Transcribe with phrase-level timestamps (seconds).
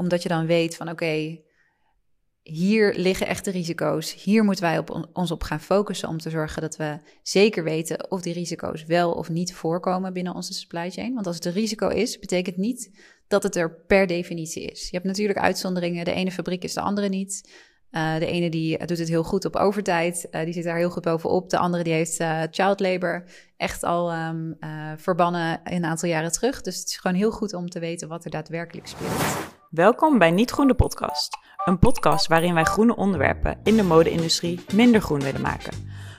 [0.00, 1.40] omdat je dan weet van oké,
[2.42, 4.22] hier liggen echte risico's.
[4.22, 8.10] Hier moeten wij op ons op gaan focussen om te zorgen dat we zeker weten
[8.10, 11.14] of die risico's wel of niet voorkomen binnen onze supply chain.
[11.14, 12.90] Want als het een risico is, betekent niet
[13.28, 14.82] dat het er per definitie is.
[14.82, 16.04] Je hebt natuurlijk uitzonderingen.
[16.04, 17.50] De ene fabriek is de andere niet.
[17.90, 20.90] Uh, de ene die doet het heel goed op overtijd, uh, die zit daar heel
[20.90, 21.50] goed bovenop.
[21.50, 23.24] De andere die heeft child labor
[23.56, 24.56] echt al um,
[24.96, 26.60] verbannen een aantal jaren terug.
[26.60, 29.59] Dus het is gewoon heel goed om te weten wat er daadwerkelijk speelt.
[29.70, 31.38] Welkom bij Niet Groen de podcast.
[31.64, 35.72] Een podcast waarin wij groene onderwerpen in de mode-industrie minder groen willen maken.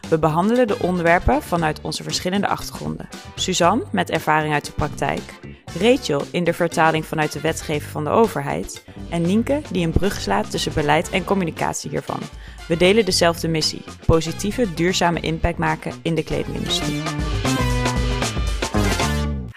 [0.09, 3.09] We behandelen de onderwerpen vanuit onze verschillende achtergronden.
[3.35, 5.39] Suzanne met ervaring uit de praktijk,
[5.79, 10.21] Rachel in de vertaling vanuit de wetgeving van de overheid en Nienke die een brug
[10.21, 12.19] slaat tussen beleid en communicatie hiervan.
[12.67, 17.01] We delen dezelfde missie: positieve, duurzame impact maken in de kledingindustrie.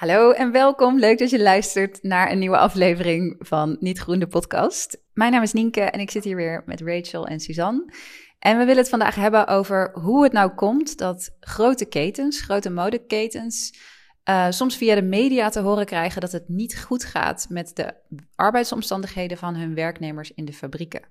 [0.05, 0.99] Hallo en welkom.
[0.99, 5.03] Leuk dat je luistert naar een nieuwe aflevering van Niet Groen de podcast.
[5.13, 7.93] Mijn naam is Nienke en ik zit hier weer met Rachel en Suzanne.
[8.39, 12.71] En we willen het vandaag hebben over hoe het nou komt dat grote ketens, grote
[12.71, 13.79] modeketens,
[14.25, 17.95] uh, soms via de media te horen krijgen dat het niet goed gaat met de
[18.35, 21.09] arbeidsomstandigheden van hun werknemers in de fabrieken.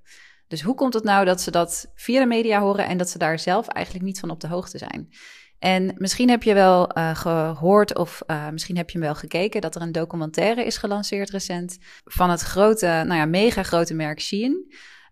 [0.47, 3.17] Dus hoe komt het nou dat ze dat via de media horen en dat ze
[3.17, 5.09] daar zelf eigenlijk niet van op de hoogte zijn?
[5.63, 9.61] En misschien heb je wel uh, gehoord of uh, misschien heb je hem wel gekeken
[9.61, 14.21] dat er een documentaire is gelanceerd recent van het grote, nou ja, mega grote merk
[14.21, 14.65] Shein.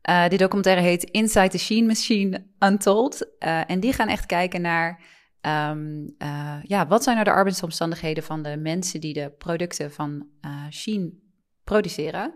[0.09, 3.38] Uh, die documentaire heet Inside the Shein Machine Untold.
[3.39, 5.03] en die gaan echt kijken naar
[5.41, 6.16] um,
[6.63, 10.27] ja, wat zijn nou de arbeidsomstandigheden van de mensen die de producten van
[10.69, 11.19] Shein
[11.63, 12.33] produceren.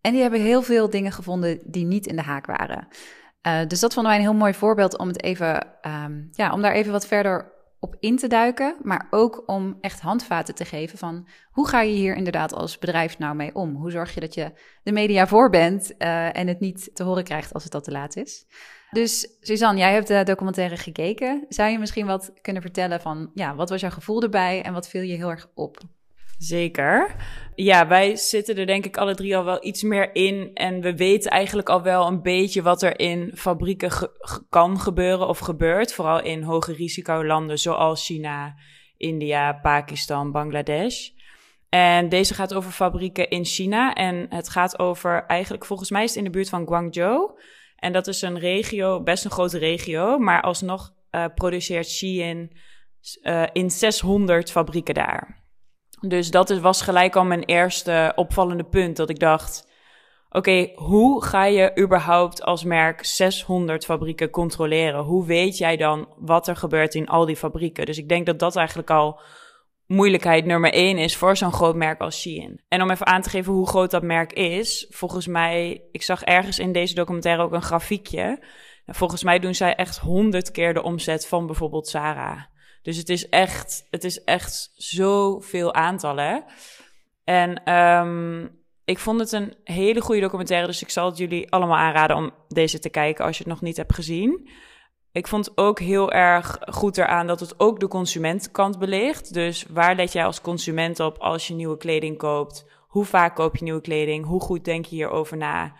[0.00, 2.88] En die hebben heel veel dingen gevonden die niet in de haak waren.
[3.68, 6.72] dus dat vonden wij een heel mooi voorbeeld om het even, um, ja, om daar
[6.72, 7.52] even wat verder
[7.84, 11.92] op in te duiken, maar ook om echt handvaten te geven van hoe ga je
[11.92, 13.74] hier inderdaad als bedrijf nou mee om?
[13.74, 17.24] Hoe zorg je dat je de media voor bent uh, en het niet te horen
[17.24, 18.46] krijgt als het al te laat is?
[18.90, 21.46] Dus Suzanne, jij hebt de documentaire gekeken.
[21.48, 24.88] Zou je misschien wat kunnen vertellen van ja, wat was jouw gevoel erbij en wat
[24.88, 25.78] viel je heel erg op?
[26.38, 27.14] Zeker.
[27.54, 30.50] Ja, wij zitten er denk ik alle drie al wel iets meer in.
[30.54, 34.10] En we weten eigenlijk al wel een beetje wat er in fabrieken
[34.48, 35.92] kan gebeuren of gebeurt.
[35.92, 38.54] Vooral in hoge risicolanden zoals China,
[38.96, 41.08] India, Pakistan, Bangladesh.
[41.68, 43.92] En deze gaat over fabrieken in China.
[43.92, 47.38] En het gaat over eigenlijk, volgens mij is het in de buurt van Guangzhou.
[47.76, 50.18] En dat is een regio, best een grote regio.
[50.18, 52.56] Maar alsnog uh, produceert Shein
[53.22, 55.43] uh, in 600 fabrieken daar.
[56.08, 58.96] Dus dat was gelijk al mijn eerste opvallende punt.
[58.96, 59.68] Dat ik dacht:
[60.30, 65.02] oké, hoe ga je überhaupt als merk 600 fabrieken controleren?
[65.02, 67.86] Hoe weet jij dan wat er gebeurt in al die fabrieken?
[67.86, 69.20] Dus ik denk dat dat eigenlijk al
[69.86, 72.62] moeilijkheid nummer één is voor zo'n groot merk als Shein.
[72.68, 76.22] En om even aan te geven hoe groot dat merk is, volgens mij, ik zag
[76.22, 78.44] ergens in deze documentaire ook een grafiekje.
[78.86, 82.48] Volgens mij doen zij echt honderd keer de omzet van bijvoorbeeld Zara.
[82.84, 86.44] Dus het is echt, het is echt zoveel aantallen.
[87.24, 91.76] En um, ik vond het een hele goede documentaire, dus ik zal het jullie allemaal
[91.76, 94.50] aanraden om deze te kijken als je het nog niet hebt gezien.
[95.12, 99.34] Ik vond ook heel erg goed eraan dat het ook de consumentenkant belicht.
[99.34, 102.64] Dus waar let jij als consument op als je nieuwe kleding koopt?
[102.88, 104.26] Hoe vaak koop je nieuwe kleding?
[104.26, 105.76] Hoe goed denk je hierover na?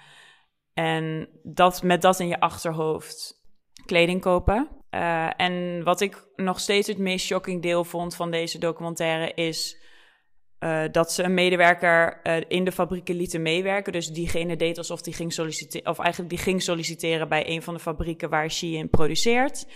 [0.75, 3.43] En dat, met dat in je achterhoofd
[3.87, 4.69] kleding kopen.
[4.95, 9.83] Uh, en wat ik nog steeds het meest shocking deel vond van deze documentaire is
[10.61, 13.93] uh, dat ze een medewerker uh, in de fabrieken lieten meewerken.
[13.93, 17.75] Dus diegene deed alsof die ging solliciteren, of eigenlijk die ging solliciteren bij een van
[17.75, 19.67] de fabrieken waar Shein produceert.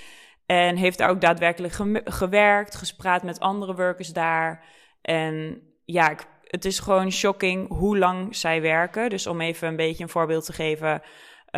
[0.46, 1.74] En heeft daar ook daadwerkelijk
[2.04, 4.64] gewerkt, gespraat met andere workers daar.
[5.02, 9.10] En ja, ik, het is gewoon shocking hoe lang zij werken.
[9.10, 11.02] Dus om even een beetje een voorbeeld te geven.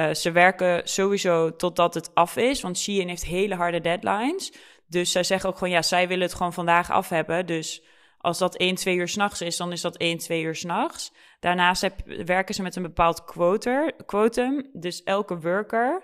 [0.00, 4.52] Uh, ze werken sowieso totdat het af is, want Shein heeft hele harde deadlines.
[4.86, 7.46] Dus zij zeggen ook gewoon, ja, zij willen het gewoon vandaag af hebben.
[7.46, 7.82] Dus
[8.18, 11.12] als dat 1, 2 uur s'nachts is, dan is dat 1, 2 uur s'nachts.
[11.40, 11.90] Daarnaast
[12.24, 14.70] werken ze met een bepaald quoter, quotum.
[14.72, 16.02] Dus elke worker,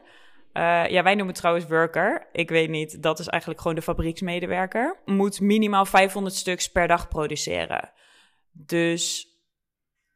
[0.53, 2.29] uh, ja, wij noemen het trouwens worker.
[2.33, 5.01] Ik weet niet, dat is eigenlijk gewoon de fabrieksmedewerker.
[5.05, 7.93] Moet minimaal 500 stuks per dag produceren.
[8.53, 9.27] Dus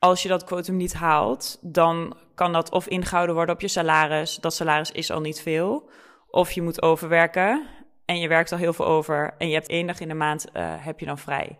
[0.00, 4.36] als je dat quotum niet haalt, dan kan dat of ingehouden worden op je salaris.
[4.36, 5.90] Dat salaris is al niet veel.
[6.30, 7.66] Of je moet overwerken
[8.04, 10.46] en je werkt al heel veel over en je hebt één dag in de maand
[10.52, 11.58] uh, heb je dan vrij.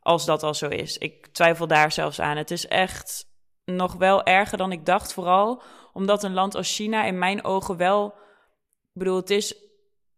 [0.00, 0.98] Als dat al zo is.
[0.98, 2.36] Ik twijfel daar zelfs aan.
[2.36, 3.26] Het is echt
[3.64, 5.12] nog wel erger dan ik dacht.
[5.12, 5.62] Vooral
[5.92, 8.06] omdat een land als China in mijn ogen wel.
[8.92, 9.54] Ik bedoel, het is,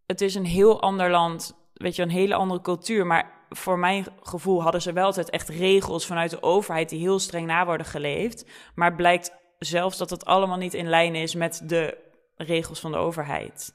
[0.06, 1.68] het is een heel ander land.
[1.72, 3.06] Weet je, een hele andere cultuur.
[3.06, 7.18] Maar voor mijn gevoel hadden ze wel altijd echt regels vanuit de overheid die heel
[7.18, 8.44] streng na worden geleefd.
[8.74, 11.98] Maar blijkt zelfs dat het allemaal niet in lijn is met de
[12.36, 13.74] regels van de overheid.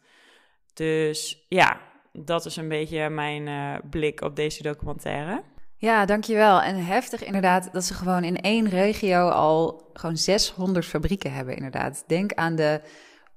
[0.73, 1.79] Dus ja,
[2.11, 5.43] dat is een beetje mijn uh, blik op deze documentaire.
[5.77, 6.61] Ja, dankjewel.
[6.61, 12.03] En heftig inderdaad dat ze gewoon in één regio al gewoon 600 fabrieken hebben inderdaad.
[12.07, 12.81] Denk aan de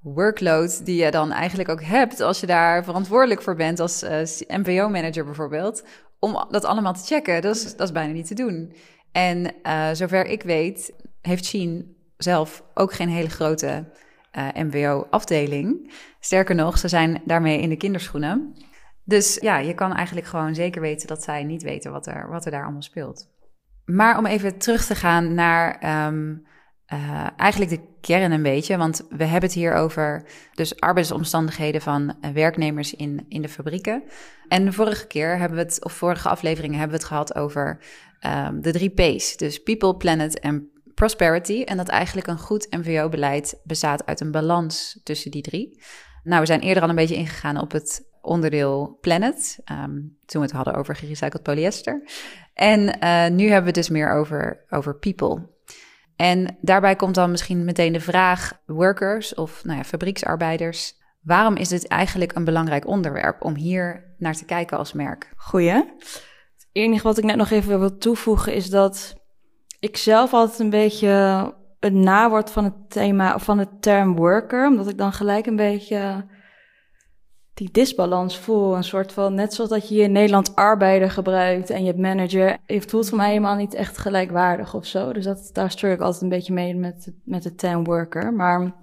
[0.00, 4.20] workload die je dan eigenlijk ook hebt als je daar verantwoordelijk voor bent als uh,
[4.20, 5.84] eh, MVO-manager bijvoorbeeld,
[6.18, 7.42] om dat allemaal te checken.
[7.42, 8.72] Dat is, dat is bijna niet te doen.
[9.12, 13.84] En uh, zover ik weet, heeft Sheen zelf ook geen hele grote
[14.38, 15.92] uh, MVO-afdeling.
[16.20, 18.54] Sterker nog, ze zijn daarmee in de kinderschoenen.
[19.04, 22.44] Dus ja, je kan eigenlijk gewoon zeker weten dat zij niet weten wat er, wat
[22.44, 23.28] er daar allemaal speelt.
[23.84, 26.46] Maar om even terug te gaan naar um,
[26.92, 32.16] uh, eigenlijk de kern een beetje, want we hebben het hier over dus arbeidsomstandigheden van
[32.32, 34.02] werknemers in, in de fabrieken.
[34.48, 37.80] En vorige keer hebben we het, of vorige afleveringen hebben we het gehad over
[38.26, 39.36] um, de drie P's.
[39.36, 41.62] Dus People, Planet en Prosperity.
[41.62, 45.82] En dat eigenlijk een goed MVO-beleid bestaat uit een balans tussen die drie.
[46.22, 50.46] Nou, we zijn eerder al een beetje ingegaan op het onderdeel Planet, um, toen we
[50.46, 52.02] het hadden over gerecycled polyester.
[52.54, 55.56] En uh, nu hebben we het dus meer over, over people.
[56.18, 61.68] En daarbij komt dan misschien meteen de vraag, workers of nou ja, fabrieksarbeiders, waarom is
[61.68, 65.32] dit eigenlijk een belangrijk onderwerp om hier naar te kijken als merk?
[65.36, 65.72] Goeie.
[65.72, 69.14] Het enige wat ik net nog even wil toevoegen is dat
[69.80, 71.08] ik zelf altijd een beetje
[71.80, 76.26] het nawoord van het thema, van de term worker, omdat ik dan gelijk een beetje
[77.58, 78.76] die disbalans voel.
[78.76, 82.56] Een soort van, net zoals dat je in Nederland arbeider gebruikt en je hebt manager.
[82.66, 85.12] Het voelt voor mij helemaal niet echt gelijkwaardig of zo.
[85.12, 88.32] Dus dat, daar stuur ik altijd een beetje mee met, met de term worker.
[88.32, 88.74] Maar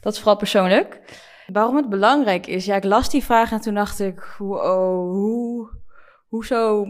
[0.00, 1.00] dat is vooral persoonlijk.
[1.46, 2.64] Waarom het belangrijk is?
[2.64, 5.68] Ja, ik las die vraag en toen dacht ik, oh, hoe,
[6.28, 6.86] hoezo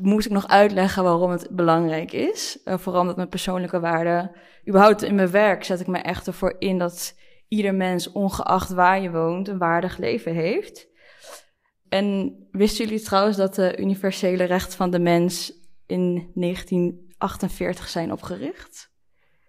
[0.00, 2.58] moest ik nog uitleggen waarom het belangrijk is.
[2.64, 4.30] Vooral met mijn persoonlijke waarden.
[4.68, 7.14] Überhaupt in mijn werk zet ik me echt ervoor in dat
[7.48, 10.88] ieder mens, ongeacht waar je woont, een waardig leven heeft.
[11.88, 15.52] En wisten jullie trouwens dat de universele rechten van de mens
[15.86, 18.90] in 1948 zijn opgericht?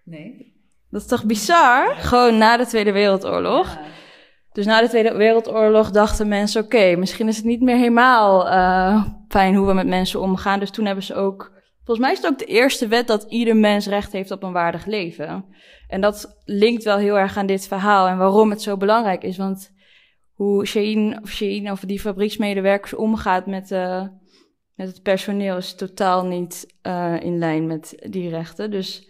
[0.03, 0.57] Nee.
[0.89, 1.95] Dat is toch bizar?
[1.95, 3.77] Gewoon na de Tweede Wereldoorlog.
[4.51, 9.05] Dus na de Tweede Wereldoorlog dachten mensen: oké, misschien is het niet meer helemaal uh,
[9.27, 10.59] fijn hoe we met mensen omgaan.
[10.59, 11.57] Dus toen hebben ze ook.
[11.89, 14.51] Volgens mij is het ook de eerste wet dat ieder mens recht heeft op een
[14.51, 15.45] waardig leven.
[15.87, 19.37] En dat linkt wel heel erg aan dit verhaal en waarom het zo belangrijk is.
[19.37, 19.73] Want
[20.33, 24.07] hoe Shein of Shein of die fabrieksmedewerkers omgaat met, uh,
[24.75, 28.71] met het personeel is totaal niet uh, in lijn met die rechten.
[28.71, 29.09] Dus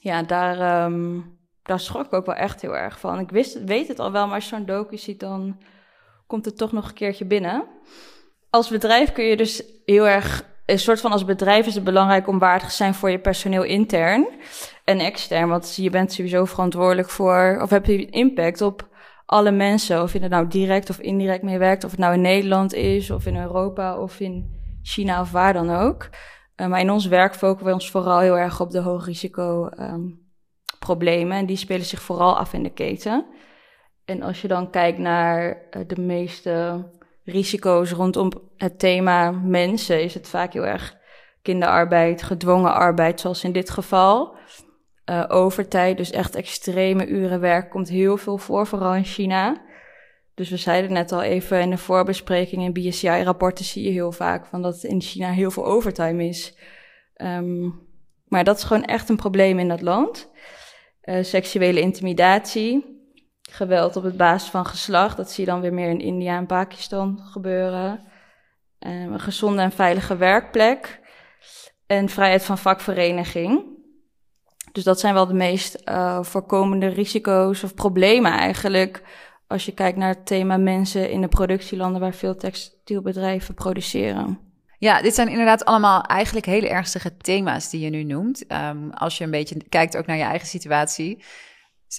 [0.00, 0.84] ja, daar.
[0.84, 3.18] Um, daar schrok ik ook wel echt heel erg van.
[3.18, 5.62] Ik wist, weet het al wel, maar als je zo'n docu ziet, dan
[6.26, 7.64] komt het toch nog een keertje binnen.
[8.50, 12.26] Als bedrijf kun je dus heel erg, een soort van als bedrijf is het belangrijk
[12.26, 14.28] om waardig te zijn voor je personeel intern
[14.84, 15.48] en extern.
[15.48, 18.88] Want je bent sowieso verantwoordelijk voor, of heb je impact op
[19.26, 20.02] alle mensen.
[20.02, 21.84] Of je er nou direct of indirect mee werkt.
[21.84, 25.70] Of het nou in Nederland is, of in Europa, of in China, of waar dan
[25.70, 26.08] ook.
[26.56, 29.68] Uh, maar in ons werk focussen we ons vooral heel erg op de hoog risico
[29.78, 30.28] um,
[30.78, 31.36] problemen.
[31.36, 33.26] En die spelen zich vooral af in de keten.
[34.04, 36.84] En als je dan kijkt naar uh, de meeste
[37.24, 40.96] risico's rondom het thema mensen, is het vaak heel erg
[41.42, 44.36] kinderarbeid, gedwongen arbeid, zoals in dit geval.
[45.10, 49.62] Uh, overtijd, dus echt extreme uren werk, komt heel veel voor, vooral in China.
[50.34, 54.46] Dus we zeiden net al even in de voorbespreking in BSCI-rapporten zie je heel vaak
[54.46, 56.56] van dat in China heel veel overtime is.
[57.16, 57.88] Um,
[58.28, 60.30] maar dat is gewoon echt een probleem in dat land.
[61.04, 62.99] Uh, seksuele intimidatie,
[63.52, 66.46] geweld op het basis van geslacht, dat zie je dan weer meer in India en
[66.46, 67.90] Pakistan gebeuren.
[68.86, 71.00] Um, een gezonde en veilige werkplek
[71.86, 73.78] en vrijheid van vakvereniging.
[74.72, 79.02] Dus dat zijn wel de meest uh, voorkomende risico's of problemen eigenlijk.
[79.46, 84.38] Als je kijkt naar het thema mensen in de productielanden waar veel textielbedrijven produceren.
[84.78, 88.52] Ja, dit zijn inderdaad allemaal eigenlijk hele ernstige thema's die je nu noemt.
[88.52, 91.24] Um, als je een beetje kijkt ook naar je eigen situatie.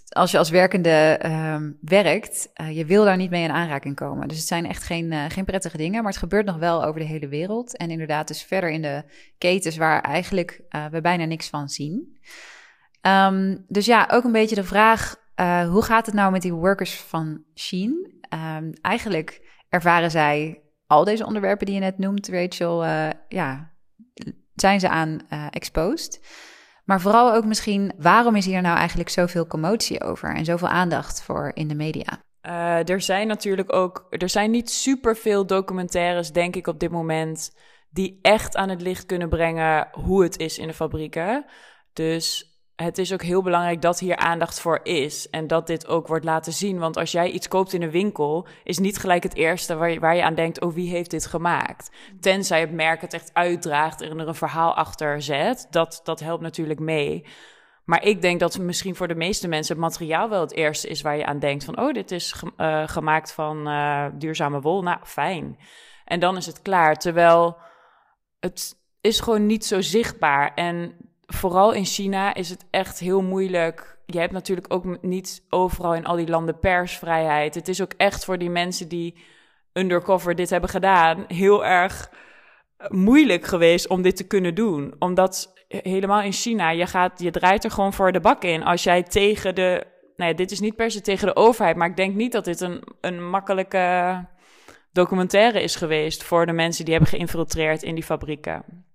[0.10, 4.27] Als je als werkende um, werkt, uh, je wil daar niet mee in aanraking komen.
[4.27, 7.00] Dus het zijn echt geen, uh, geen prettige dingen, maar het gebeurt nog wel over
[7.00, 7.77] de hele wereld.
[7.77, 9.03] En inderdaad dus verder in de
[9.38, 12.17] ketens waar eigenlijk uh, we bijna niks van zien.
[13.01, 15.15] Um, dus ja, ook een beetje de vraag,
[15.69, 18.19] hoe gaat het nou met die workers van Sheen?
[18.81, 22.86] eigenlijk ervaren zij al deze onderwerpen die je net noemt, Rachel,
[23.27, 23.71] ja,
[24.55, 25.19] zijn ze aan
[25.50, 26.19] exposed.
[26.83, 31.23] Maar vooral ook misschien, waarom is hier nou eigenlijk zoveel commotie over en zoveel aandacht
[31.23, 32.23] voor in de media?
[32.45, 37.55] Uh, er zijn natuurlijk ook, er zijn niet superveel documentaires, denk ik, op dit moment,
[37.89, 41.45] die echt aan het licht kunnen brengen hoe het is in de fabrieken.
[41.93, 42.50] Dus
[42.81, 46.25] het is ook heel belangrijk dat hier aandacht voor is en dat dit ook wordt
[46.25, 46.79] laten zien.
[46.79, 50.00] Want als jij iets koopt in een winkel, is niet gelijk het eerste waar je,
[50.00, 51.91] waar je aan denkt: oh, wie heeft dit gemaakt?
[52.19, 55.67] Tenzij het merk het echt uitdraagt en er een verhaal achter zet.
[55.69, 57.25] Dat, dat helpt natuurlijk mee.
[57.85, 61.01] Maar ik denk dat misschien voor de meeste mensen het materiaal wel het eerste is
[61.01, 64.81] waar je aan denkt: van oh, dit is uh, gemaakt van uh, duurzame wol.
[64.81, 65.57] Nou, fijn.
[66.05, 66.95] En dan is het klaar.
[66.95, 67.57] Terwijl
[68.39, 70.53] het is gewoon niet zo zichtbaar.
[70.53, 70.95] En
[71.33, 74.00] vooral in China is het echt heel moeilijk.
[74.05, 77.55] Je hebt natuurlijk ook niet overal in al die landen persvrijheid.
[77.55, 79.23] Het is ook echt voor die mensen die
[79.73, 82.11] undercover dit hebben gedaan heel erg
[82.88, 84.95] moeilijk geweest om dit te kunnen doen.
[85.00, 88.63] Omdat helemaal in China, je, gaat, je draait er gewoon voor de bak in.
[88.63, 89.85] Als jij tegen de.
[90.15, 92.61] Nee, dit is niet per se tegen de overheid, maar ik denk niet dat dit
[92.61, 94.25] een, een makkelijke
[94.91, 98.85] documentaire is geweest voor de mensen die hebben geïnfiltreerd in die fabrieken.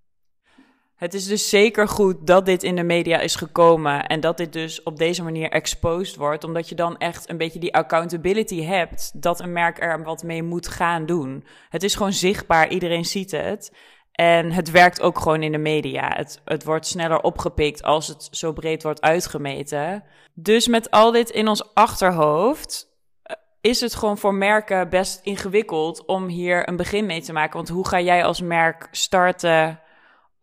[0.96, 4.52] Het is dus zeker goed dat dit in de media is gekomen en dat dit
[4.52, 9.22] dus op deze manier exposed wordt, omdat je dan echt een beetje die accountability hebt
[9.22, 11.44] dat een merk er wat mee moet gaan doen.
[11.68, 13.72] Het is gewoon zichtbaar, iedereen ziet het.
[14.12, 16.12] En het werkt ook gewoon in de media.
[16.16, 20.04] Het, het wordt sneller opgepikt als het zo breed wordt uitgemeten.
[20.34, 22.86] Dus met al dit in ons achterhoofd
[23.22, 27.56] eh, is het gewoon voor merken best ingewikkeld om hier een begin mee te maken.
[27.56, 29.80] Want hoe ga jij als merk starten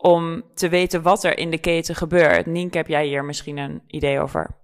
[0.04, 2.46] om te weten wat er in de keten gebeurt.
[2.46, 4.56] Nienke, heb jij hier misschien een idee over?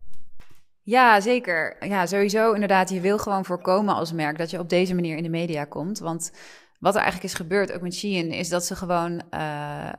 [0.83, 1.87] Ja, zeker.
[1.87, 2.89] Ja, sowieso inderdaad.
[2.89, 5.99] Je wil gewoon voorkomen als merk dat je op deze manier in de media komt.
[5.99, 6.31] Want
[6.79, 9.23] wat er eigenlijk is gebeurd, ook met Shein, is dat ze gewoon...
[9.33, 9.89] Uh,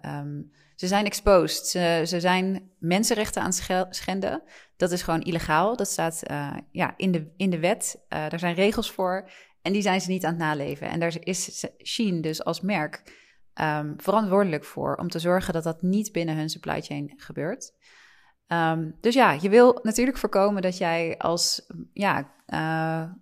[0.74, 1.66] ze zijn exposed.
[1.66, 3.52] Ze, ze zijn mensenrechten aan
[3.90, 4.42] schenden.
[4.76, 5.76] Dat is gewoon illegaal.
[5.76, 7.96] Dat staat uh, ja, in, de, in de wet.
[8.08, 9.30] Uh, daar zijn regels voor.
[9.62, 10.88] En die zijn ze niet aan het naleven.
[10.88, 13.02] En daar is Shein dus als merk
[13.62, 17.72] um, verantwoordelijk voor om te zorgen dat dat niet binnen hun supply chain gebeurt.
[18.46, 23.12] Um, dus ja, je wil natuurlijk voorkomen dat jij als, ja, uh,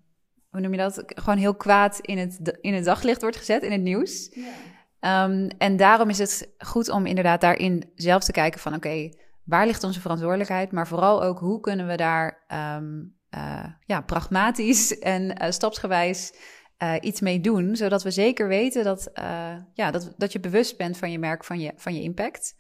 [0.49, 1.03] hoe noem je dat?
[1.07, 4.35] Gewoon heel kwaad in het, in het daglicht wordt gezet, in het nieuws.
[4.35, 5.25] Ja.
[5.25, 9.09] Um, en daarom is het goed om inderdaad daarin zelf te kijken van oké,
[9.45, 10.73] waar ligt onze verantwoordelijkheid?
[10.73, 12.45] Maar vooral ook hoe kunnen we daar
[12.77, 16.33] um, uh, ja, pragmatisch en uh, stapsgewijs
[16.83, 20.77] uh, iets mee doen, zodat we zeker weten dat, uh, ja, dat, dat je bewust
[20.77, 22.57] bent van je merk, van je, van je impact.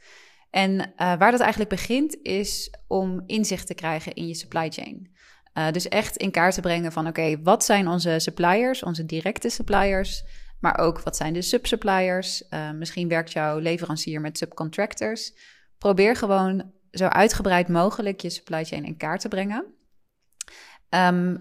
[0.50, 5.16] En uh, waar dat eigenlijk begint, is om inzicht te krijgen in je supply chain.
[5.72, 10.24] dus echt in kaart te brengen van oké, wat zijn onze suppliers, onze directe suppliers,
[10.60, 12.44] maar ook wat zijn de subsuppliers.
[12.74, 15.32] misschien werkt jouw leverancier met subcontractors.
[15.78, 19.74] Probeer gewoon zo uitgebreid mogelijk je supply chain in kaart te brengen.
[20.90, 21.36] Um,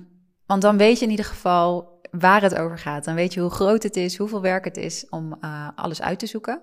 [0.45, 3.05] want dan weet je in ieder geval waar het over gaat.
[3.05, 6.19] Dan weet je hoe groot het is, hoeveel werk het is om uh, alles uit
[6.19, 6.61] te zoeken.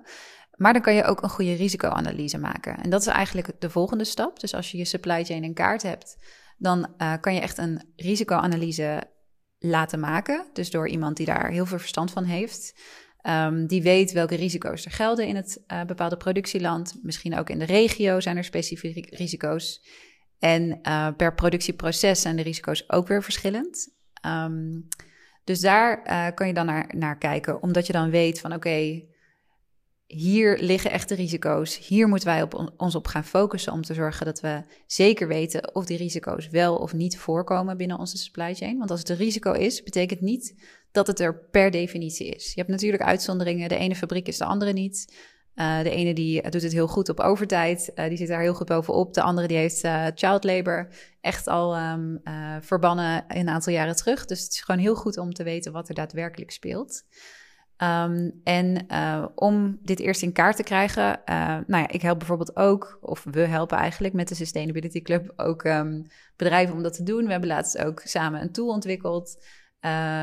[0.56, 2.76] Maar dan kan je ook een goede risicoanalyse maken.
[2.76, 4.40] En dat is eigenlijk de volgende stap.
[4.40, 6.16] Dus als je je supply chain in kaart hebt,
[6.58, 9.02] dan uh, kan je echt een risicoanalyse
[9.58, 10.46] laten maken.
[10.52, 12.80] Dus door iemand die daar heel veel verstand van heeft.
[13.26, 16.98] Um, die weet welke risico's er gelden in het uh, bepaalde productieland.
[17.02, 19.88] Misschien ook in de regio zijn er specifieke risico's.
[20.38, 20.80] En
[21.16, 23.88] per productieproces zijn de risico's ook weer verschillend.
[24.26, 24.88] Um,
[25.44, 29.02] dus daar uh, kan je dan naar, naar kijken, omdat je dan weet van oké,
[30.06, 31.86] hier liggen echte risico's.
[31.86, 35.74] Hier moeten wij op ons op gaan focussen om te zorgen dat we zeker weten
[35.74, 38.78] of die risico's wel of niet voorkomen binnen onze supply chain.
[38.78, 40.54] Want als het een risico is, betekent niet
[40.92, 42.46] dat het er per definitie is.
[42.46, 43.68] Je hebt natuurlijk uitzonderingen.
[43.68, 45.14] De ene fabriek is de andere niet.
[45.54, 48.54] Uh, de ene die doet het heel goed op overtijd, uh, die zit daar heel
[48.54, 49.14] goed bovenop.
[49.14, 50.88] De andere die heeft child labor
[51.20, 52.20] echt al um,
[52.60, 54.24] verbannen een aantal jaren terug.
[54.24, 57.02] Dus het is gewoon heel goed om te weten wat er daadwerkelijk speelt.
[57.78, 58.86] Um, en
[59.34, 61.20] om dit eerst in kaart te krijgen,
[61.66, 65.64] nou ja, ik help bijvoorbeeld ook, of we helpen eigenlijk met de Sustainability Club ook
[65.64, 66.06] um,
[66.36, 67.24] bedrijven om dat te doen.
[67.24, 69.44] We hebben laatst ook samen een tool ontwikkeld,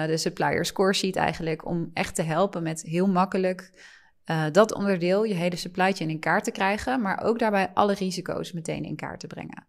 [0.06, 3.90] de Supplier Score Sheet eigenlijk, om echt te helpen met heel makkelijk
[4.32, 7.94] uh, dat onderdeel, je hele supply chain in kaart te krijgen, maar ook daarbij alle
[7.94, 9.68] risico's meteen in kaart te brengen.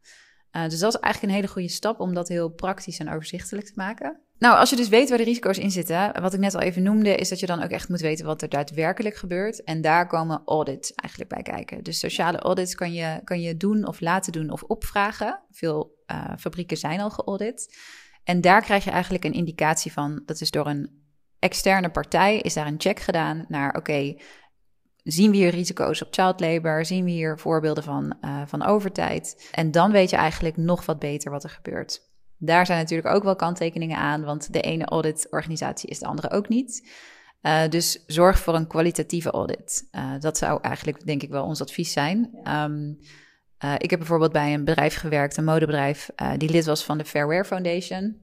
[0.53, 3.67] Uh, dus dat is eigenlijk een hele goede stap om dat heel praktisch en overzichtelijk
[3.67, 4.21] te maken.
[4.39, 6.83] Nou, als je dus weet waar de risico's in zitten, wat ik net al even
[6.83, 9.65] noemde, is dat je dan ook echt moet weten wat er daadwerkelijk gebeurt.
[9.65, 11.83] En daar komen audits eigenlijk bij kijken.
[11.83, 15.43] Dus sociale audits kan je, kan je doen of laten doen of opvragen.
[15.51, 17.77] Veel uh, fabrieken zijn al geaudit.
[18.25, 21.03] En daar krijg je eigenlijk een indicatie van, dat is door een
[21.39, 24.15] externe partij, is daar een check gedaan naar, oké,
[25.03, 26.85] Zien we hier risico's op child labor?
[26.85, 29.49] Zien we hier voorbeelden van, uh, van overtijd?
[29.53, 32.01] En dan weet je eigenlijk nog wat beter wat er gebeurt.
[32.39, 36.49] Daar zijn natuurlijk ook wel kanttekeningen aan, want de ene auditorganisatie is de andere ook
[36.49, 36.91] niet.
[37.43, 39.89] Uh, dus zorg voor een kwalitatieve audit.
[39.93, 42.31] Uh, dat zou eigenlijk, denk ik, wel ons advies zijn.
[42.45, 47.05] Uh, ik heb bijvoorbeeld bij een bedrijf gewerkt, een modebedrijf, die lid was van de
[47.05, 48.17] Fairwear Foundation.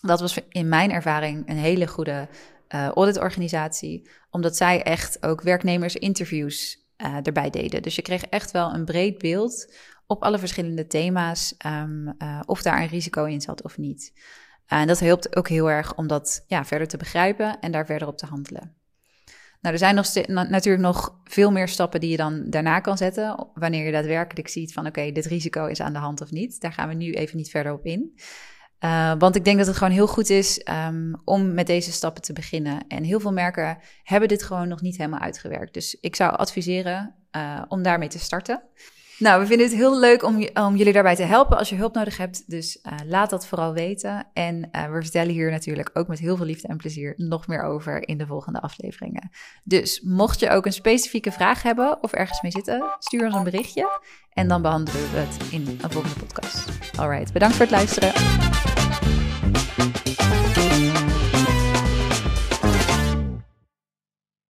[0.00, 2.28] Dat was in mijn ervaring een hele goede
[2.68, 6.82] uh, auditorganisatie, omdat zij echt ook werknemersinterviews
[7.22, 7.82] erbij deden.
[7.82, 9.74] Dus je kreeg echt wel een breed beeld
[10.06, 12.16] op alle verschillende thema's, um,
[12.46, 14.12] of daar een risico in zat of niet.
[14.66, 18.08] En dat helpt ook heel erg om dat ja, verder te begrijpen en daar verder
[18.08, 18.74] op te handelen.
[19.60, 23.48] Nou, er zijn nog natuurlijk nog veel meer stappen die je dan daarna kan zetten.
[23.54, 26.60] Wanneer je daadwerkelijk ziet van oké, dit risico is aan de hand of niet.
[26.60, 28.14] Daar gaan we nu even niet verder op in.
[28.84, 32.22] Uh, want ik denk dat het gewoon heel goed is um, om met deze stappen
[32.22, 32.84] te beginnen.
[32.88, 35.74] En heel veel merken hebben dit gewoon nog niet helemaal uitgewerkt.
[35.74, 38.62] Dus ik zou adviseren uh, om daarmee te starten.
[39.18, 41.94] Nou, we vinden het heel leuk om, om jullie daarbij te helpen als je hulp
[41.94, 42.50] nodig hebt.
[42.50, 44.26] Dus uh, laat dat vooral weten.
[44.32, 48.08] En we vertellen hier natuurlijk ook met heel veel liefde en plezier nog meer over
[48.08, 49.30] in de volgende afleveringen.
[49.62, 53.44] Dus mocht je ook een specifieke vraag hebben of ergens mee zitten, stuur ons een
[53.44, 54.00] berichtje.
[54.32, 56.68] En dan behandelen we het in een volgende podcast.
[56.96, 58.73] Alright, bedankt voor het luisteren.
[59.76, 60.13] Thank you.